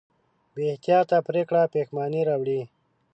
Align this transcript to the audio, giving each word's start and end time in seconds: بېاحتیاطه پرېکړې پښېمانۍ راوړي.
بېاحتیاطه 0.53 1.17
پرېکړې 1.27 1.63
پښېمانۍ 1.73 2.21
راوړي. 2.29 2.61